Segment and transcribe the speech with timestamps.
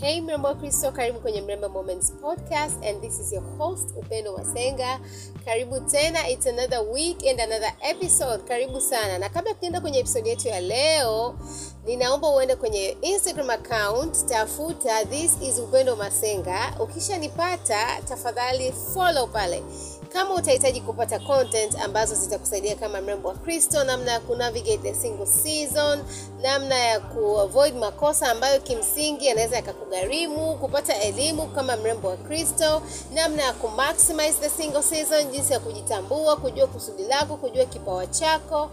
[0.00, 4.32] Hey mrembo wa Kristo, karibu kwenye Mrembo Moments podcast and this is your host Upendo
[4.38, 5.00] Masenga.
[5.44, 8.42] Karibu tena, it's another week and another episode.
[8.48, 11.34] Karibu sana, na kabla tukienda kwenye episode yetu ya leo,
[11.86, 16.74] ninaomba uende kwenye Instagram account, tafuta this is Upendo Masenga.
[16.80, 19.62] Ukishanipata tafadhali follow pale
[20.12, 25.26] kama utahitaji kupata content ambazo zitakusaidia kama mrembo wa kristo namna ya kunavigate the single
[25.26, 26.02] season
[26.42, 32.82] namna ya kuavoid makosa ambayo kimsingi yanaweza yakakugharimu kupata elimu kama mrembo wa kristo
[33.14, 38.70] namna ya kumaximize the single season jinsi ya kujitambua kujua kusudi lako kujua kipawa chako.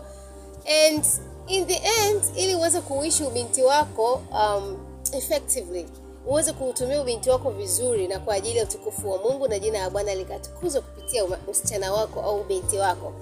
[0.88, 1.06] And
[1.48, 4.78] in the end ili uweze kuishi ubinti wako um,
[5.12, 5.86] effectively
[6.28, 9.90] uweze kuutumia ubinti wako vizuri na kwa ajili ya utukufu wa mungu na jina la
[9.90, 13.14] bwana likatukuzwa kupitia usichana wako au binti wako.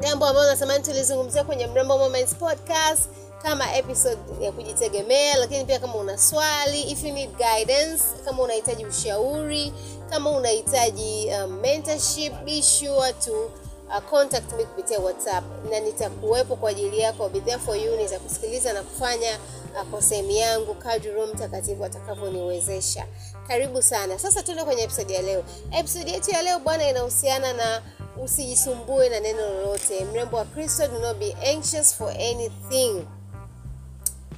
[0.00, 3.10] jambo ambalo natamani tulizungumzia kwenye mrembo moments podcast
[3.42, 8.86] kama episode ya kujitegemea lakini pia kama una swali if you need guidance kama unahitaji
[8.86, 9.72] ushauri
[10.10, 13.50] kama unahitaji um, mentorship be sure to
[13.88, 17.28] uh, contact me kupitia whatsapp na nitakuwepo kwa ajili yako.
[17.28, 19.38] Be there for you nitakusikiliza na kufanya
[19.82, 23.06] uh, kwa sehemu yangu kadri roho mtakatifu atakavyoniwezesha.
[23.48, 24.18] Karibu sana.
[24.18, 25.44] Sasa tuende kwenye episode ya leo.
[25.72, 27.82] Episode yetu ya leo bwana inahusiana na
[28.24, 30.04] usijisumbue na neno lolote.
[30.04, 33.06] Mrembo wa kristo do not be anxious for anything.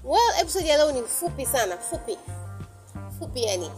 [0.05, 1.79] Well episode ya leo ni fupi sana.
[1.79, 2.19] Fupi.
[3.19, 3.71] Fupi yani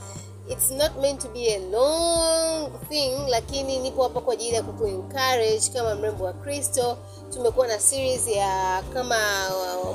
[0.50, 5.70] it's not meant to be a long thing lakini nipo hapa kwa ajili ya kukuencourage
[5.74, 6.96] kama mrembo wa kristo.
[7.34, 9.16] Tumekuwa na series ya kama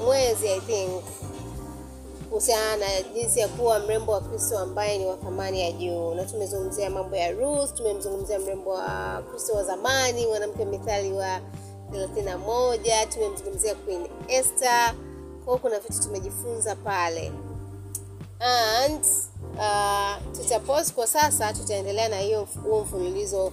[0.06, 1.04] mwezi i think
[2.30, 6.14] kuhusiana na jinsi ya kuwa mrembo wa kristo ambaye ni wa thamani ya juu.
[6.14, 11.40] Na tumezungumzia mambo ya ruth tumemzungumzia mrembo wa kristo wa zamani mwanamke mithali wa
[11.92, 14.94] 31 tumemzungumzia queen esther.
[15.46, 17.32] Kwao kuna vitu tumejifunza pale.
[18.40, 19.06] And
[20.56, 23.52] uh, tutapose kwa sasa tutaendelea na hiyo huo mfululizo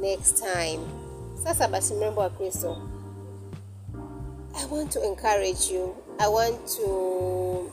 [0.00, 0.80] next time.
[1.44, 2.76] Sasa basi mrembo wa kristo
[4.54, 5.94] i want to encourage you.
[6.18, 7.70] I want to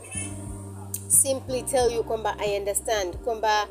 [1.08, 3.68] simply tell you kwamba i understand kwamba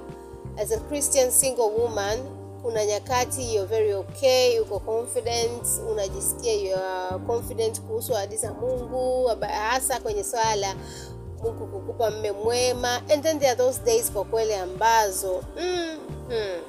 [0.57, 2.19] as a christian single woman
[2.63, 9.31] kuna nyakati you're very okay uko confident unajisikia you are confident kuhusu ahadi za mungu
[9.71, 10.75] hasa kwenye swala la
[11.43, 16.61] mungu kukupa mme mwema and then there are those days kwa kweli ambazo mm, hmm,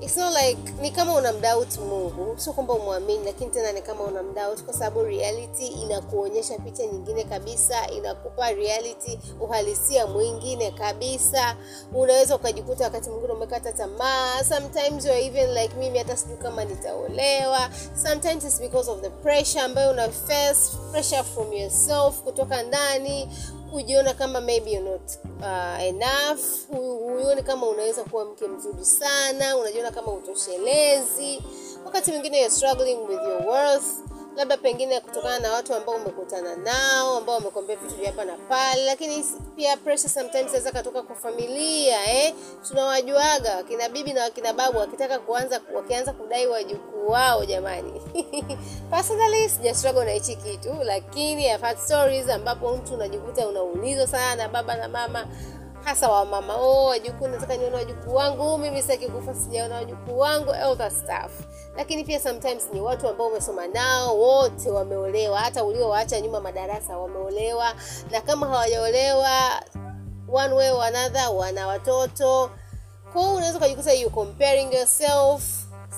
[0.00, 4.62] it's not like ni kama unamdoubt mungu sio kwamba umwamini lakini tena ni kama unamdoubt
[4.62, 11.56] kwa sababu reality inakuonyesha picha nyingine kabisa inakupa reality uhalisia mwingine kabisa.
[11.94, 17.70] Unaweza ukajikuta wakati mwingine umekata tamaa sometimes you're even like mimi hata sijui kama nitaolewa.
[18.02, 23.28] Sometimes it's because of the pressure ambayo una face pressure from yourself kutoka ndani
[23.74, 26.40] kujiona kama maybe you're not uh, enough.
[26.70, 29.56] Huoni kama unaweza kuwa mke mzuri sana.
[29.56, 31.42] Unajiona kama utoshelezi.
[31.84, 33.84] Wakati mwingine you're struggling with your worth
[34.36, 38.84] labda pengine kutokana na watu ambao umekutana nao ambao wamekwambia vitu vya hapa na pale
[38.84, 39.24] lakini
[39.56, 42.34] pia pressure sometimes inaweza katoka kwa familia eh?
[42.68, 48.00] tunawajuaga wakina bibi na wakina babu wakitaka kuanza wakianza kudai wajukuu wao jamani
[48.90, 54.48] personally sija na hichi kitu lakini I've had stories ambapo mtu unajikuta unaulizwa sana na
[54.48, 55.26] baba na mama
[55.84, 60.50] hasa wa mama oh wajukuu nataka nione wajukuu wangu mimi sitaki kufa sijaona wajukuu wangu
[60.52, 61.32] all that stuff
[61.76, 65.40] lakini pia sometimes ni watu ambao umesoma nao wote wameolewa.
[65.40, 67.74] Hata uliowaacha nyuma madarasa wameolewa.
[68.10, 69.62] Na kama hawajaolewa
[70.32, 72.50] one way or another wana watoto.
[73.12, 75.42] Kwao unaweza ukajikuta you comparing yourself.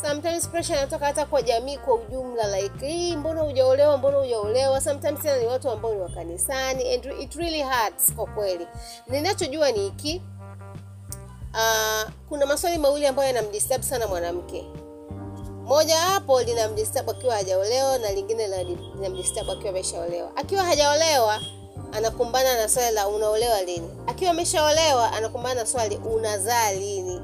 [0.03, 4.81] Sometimes pressure inatoka hata kwa jamii kwa ujumla like hii mbona hujaolewa mbona hujaolewa?
[4.81, 8.67] Sometimes tena ni watu ambao ni wa kanisani and it really hurts kwa kweli.
[9.07, 10.23] Ninachojua ni hiki
[11.55, 14.65] uh, kuna maswali mawili ambayo yanamdisturb sana mwanamke
[15.67, 16.41] moja hapo
[16.73, 18.65] mdistabu akiwa hajaolewa na lingine
[18.95, 20.37] linamdisturb akiwa ameshaolewa.
[20.37, 21.41] Akiwa hajaolewa
[21.93, 23.89] anakumbana na swali la unaolewa lini?
[24.07, 27.23] Akiwa ameshaolewa anakumbana na swali unazaa lini?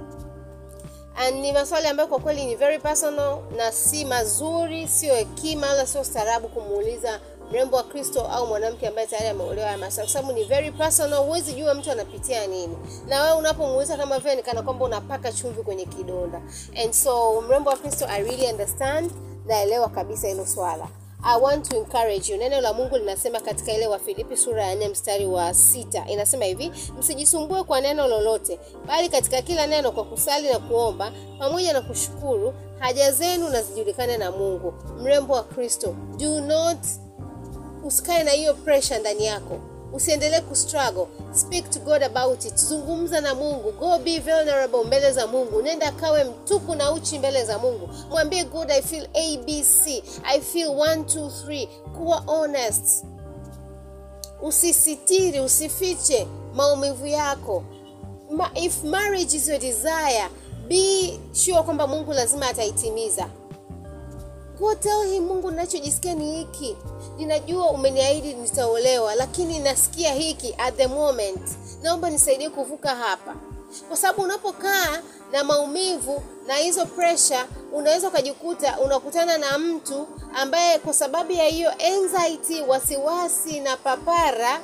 [1.17, 5.87] And ni maswali ambayo kwa kweli ni very personal na si mazuri sio hekima wala
[5.87, 7.21] sio staarabu kumuuliza
[7.53, 11.53] mrembo wa kristo au mwanamke ambaye tayari ameolewa masuala kwa sababu ni very personal huwezi
[11.53, 12.77] jua mtu anapitia nini.
[13.09, 16.43] Na wewe unapomuuliza kama vile ni kana kwamba unapaka chumvi kwenye kidonda.
[16.85, 19.11] And so mrembo wa kristo i really understand
[19.47, 20.89] naelewa kabisa hilo swala.
[21.25, 22.39] I want to encourage you.
[22.39, 26.05] Neno la Mungu linasema katika ile Wafilipi sura ya 4 mstari wa sita.
[26.09, 31.73] Inasema hivi, msijisumbue kwa neno lolote, bali katika kila neno kwa kusali na kuomba pamoja
[31.73, 34.75] na kushukuru, haja zenu na zijulikane na Mungu.
[35.03, 36.79] Mrembo wa Kristo, do not
[37.85, 39.59] usikae na hiyo pressure ndani yako.
[39.93, 42.57] Usiendelee kustruggle speak to god about it.
[42.57, 43.73] Zungumza na mungu.
[43.73, 45.63] Go be vulnerable mbele za mungu.
[45.63, 47.89] Nenda kawe mtupu na uchi mbele za mungu.
[48.11, 49.87] Mwambie god i feel abc
[50.25, 51.67] i feel 1 2 3
[51.99, 53.05] kuwa honest.
[54.43, 57.63] Usisitiri usifiche maumivu yako.
[58.31, 60.29] Ma, if marriage is your desire
[60.69, 63.29] be sure kwamba mungu lazima ataitimiza
[64.63, 66.77] go tell him mungu ninachojisikia ni hiki.
[67.17, 71.41] Ninajua umeniahidi nitaolewa lakini nasikia hiki at the moment.
[71.83, 73.35] Naomba nisaidie kuvuka hapa.
[73.89, 80.95] Kwa sababu unapokaa na maumivu na hizo presha unaweza ukajikuta unakutana na mtu ambaye kwa
[80.95, 84.61] sababu ya hiyo anxiety wasiwasi na papara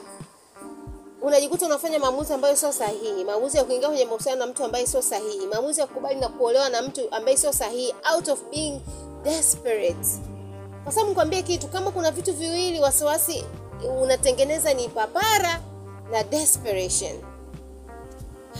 [1.23, 3.25] unajikuta unafanya maamuzi ambayo sio sahihi.
[3.25, 5.47] Maamuzi ya kuingia kwenye mahusiano na mtu ambaye sio sahihi.
[5.47, 7.95] Maamuzi ya kukubali na kuolewa na mtu ambaye sio sahihi.
[8.15, 8.81] Out of being
[9.32, 10.08] desperate.
[10.84, 13.44] Kwa sababu nikwambie kitu kama kuna vitu viwili wasiwasi
[14.02, 15.60] unatengeneza ni papara
[16.10, 17.12] na desperation.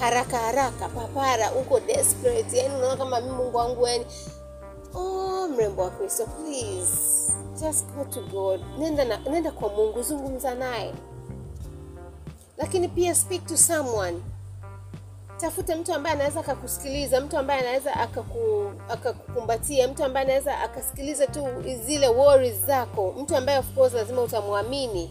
[0.01, 4.07] Haraka haraka papara uko desperate yani unaona kama mimi mungu wangu yani
[4.95, 8.61] oh mrembo wa kristo please just go to god.
[8.79, 10.95] Nenda, na, nenda kwa mungu zungumza naye.
[12.57, 14.19] Lakini pia speak to someone
[15.41, 21.47] tafute mtu ambaye anaweza akakusikiliza mtu ambaye anaweza akaku, akakukumbatia mtu ambaye anaweza akasikiliza tu
[21.87, 23.15] zile worries zako.
[23.19, 25.11] Mtu ambaye of course lazima utamwamini.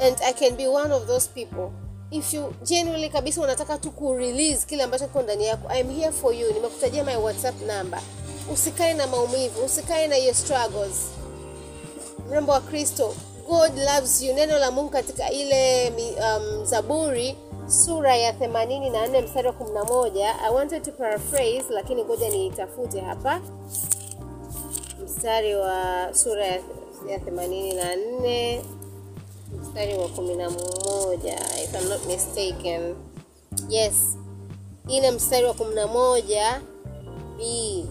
[0.00, 1.70] And i can be one of those people.
[2.10, 6.12] If you genuinely kabisa unataka tu kurelease kile ambacho kiko ndani yako i am here
[6.12, 6.52] for you.
[6.52, 8.00] Nimekutajia my whatsapp number.
[8.52, 10.96] Usikae na maumivu usikae na your struggles.
[12.28, 13.14] Mrembo wa kristo
[13.48, 14.34] god loves you.
[14.34, 15.88] Neno la mungu katika ile
[16.20, 17.36] um, zaburi
[17.68, 23.40] sura ya 84 mstari wa 11 i wanted to paraphrase lakini ngoja niitafute hapa.
[25.04, 26.60] Mstari wa sura ya,
[27.08, 28.60] ya 84
[29.60, 32.94] mstari wa 11 if I'm not mistaken.
[33.68, 33.94] Yes.
[34.88, 36.60] Ile mstari wa 11
[37.38, 37.86] b.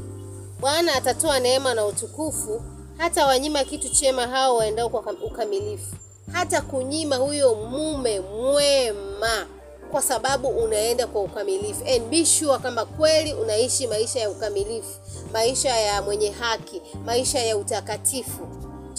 [0.59, 2.61] Bwana atatoa neema na utukufu
[2.97, 5.95] hata wanyima kitu chema hao waendao kwa ukamilifu.
[6.31, 9.47] Hata kunyima huyo mume mwema
[9.87, 11.83] kwa sababu unaenda kwa ukamilifu.
[11.95, 14.99] And be sure kama kweli unaishi maisha ya ukamilifu
[15.33, 18.47] maisha ya mwenye haki maisha ya utakatifu.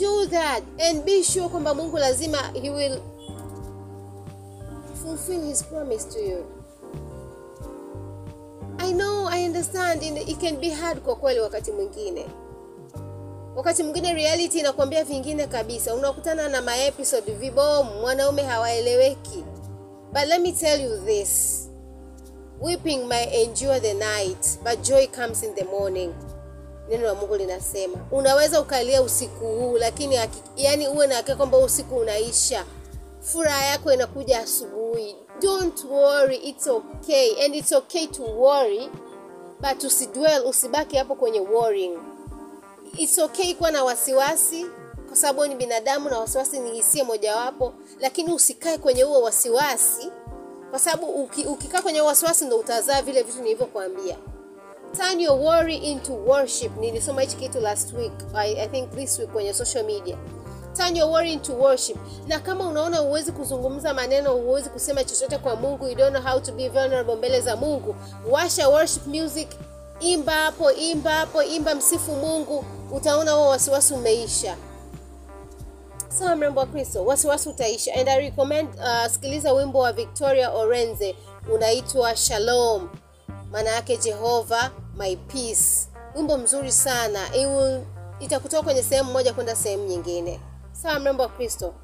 [0.01, 2.99] Do that and be sure kwamba mungu lazima he will
[5.03, 6.45] fulfill his promise to you.
[8.79, 10.03] I know i understand.
[10.03, 12.27] It can be hard kwa kweli wakati mwingine.
[13.57, 15.95] Wakati mwingine reality inakwambia vingine kabisa.
[15.95, 19.45] Unakutana na maepisode vibomu mwanaume hawaeleweki
[20.13, 21.65] but let me tell you this.
[22.61, 26.15] Weeping may endure the night but joy comes in the morning.
[26.91, 27.99] Neno la mungu linasema.
[28.11, 30.19] Unaweza ukalia usiku huu lakini
[30.57, 32.65] yani uwe na hakika kwamba usiku unaisha.
[33.21, 35.17] Furaha yako inakuja asubuhi.
[35.43, 37.45] Don't worry it's okay.
[37.45, 38.89] And it's okay to worry
[39.61, 41.99] but usidwell usibaki hapo kwenye worrying.
[42.97, 44.67] It's okay kuwa na wasiwasi
[45.09, 50.11] kwa sababu ni binadamu na wasiwasi ni hisia mojawapo lakini usikae kwenye huo wasiwasi.
[50.71, 54.17] Kwa sababu uki, ukikaa kwenye wasiwasi ndo utazaa vile vitu nilivyokuambia.
[54.97, 56.77] Turn your worry into worship.
[56.77, 60.17] Nilisoma hichi kitu last week I, I think this week kwenye social media.
[60.77, 61.97] Turn your worry into worship.
[62.27, 66.41] Na kama unaona huwezi kuzungumza maneno huwezi kusema chochote kwa mungu you don't know how
[66.41, 67.97] to be vulnerable mbele za mungu
[68.31, 69.49] washa worship music.
[70.01, 72.65] Imba hapo imba hapo imba msifu mungu.
[72.93, 74.57] Utaona huo wasiwasi umeisha
[76.19, 77.05] sawa mrembo wa kristo?
[77.07, 77.95] Wasiwasi utaisha.
[77.95, 81.17] And i recommend uh, sikiliza wimbo wa victoria orenze
[81.55, 82.89] unaitwa shalom.
[83.51, 85.89] Maana yake jehova my peace.
[86.17, 87.21] Wimbo mzuri sana.
[88.21, 90.41] Itakutoa kwenye sehemu moja kwenda sehemu nyingine.
[90.73, 91.75] Sawa mrembo wa kristo?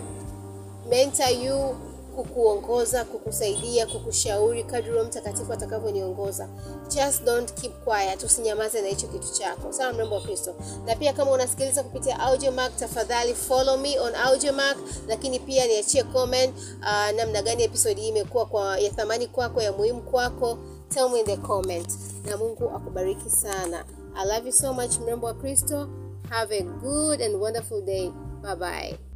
[0.89, 1.75] mentor you
[2.15, 6.49] kukuongoza kukusaidia kukushauri kadri roho mtakatifu atakavyoniongoza.
[6.95, 8.23] Just don't keep quiet.
[8.23, 9.71] Usinyamaze na hicho kitu chako.
[9.73, 10.55] Sawa mrembo wa kristo?
[10.85, 14.77] Na pia kama unasikiliza kupitia audiomark tafadhali follow me on audiomark
[15.07, 19.71] lakini pia niachie comment uh, namna gani episode hii imekuwa kwa ya thamani kwako ya
[19.71, 20.57] muhimu kwako.
[20.89, 21.89] Tell me in the comment.
[22.25, 23.85] Na mungu akubariki sana.
[24.15, 25.87] I love you so much mrembo wa kristo.
[26.29, 28.11] Have a good and wonderful day.
[28.41, 29.08] Bye bye